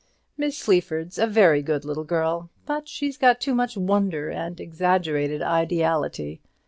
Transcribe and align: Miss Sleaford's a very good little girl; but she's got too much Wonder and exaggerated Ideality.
Miss 0.35 0.57
Sleaford's 0.57 1.19
a 1.19 1.27
very 1.27 1.61
good 1.61 1.85
little 1.85 2.03
girl; 2.05 2.49
but 2.65 2.87
she's 2.87 3.17
got 3.17 3.39
too 3.39 3.53
much 3.53 3.77
Wonder 3.77 4.31
and 4.31 4.59
exaggerated 4.59 5.43
Ideality. 5.43 6.41